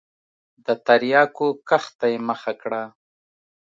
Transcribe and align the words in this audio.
د 0.65 0.67
تریاکو 0.85 1.47
کښت 1.69 1.91
ته 1.99 2.07
یې 2.11 2.19
مخه 2.29 2.53
کړه. 2.61 2.83